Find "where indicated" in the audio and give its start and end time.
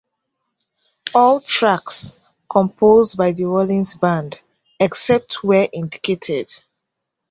5.43-6.51